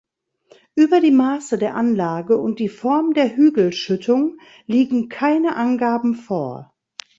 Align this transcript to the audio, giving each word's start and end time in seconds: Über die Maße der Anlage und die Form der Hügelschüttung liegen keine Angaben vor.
Über 0.73 0.99
die 0.99 1.11
Maße 1.11 1.59
der 1.59 1.75
Anlage 1.75 2.37
und 2.39 2.57
die 2.57 2.69
Form 2.69 3.13
der 3.13 3.35
Hügelschüttung 3.35 4.39
liegen 4.65 5.09
keine 5.09 5.55
Angaben 5.57 6.15
vor. 6.15 6.73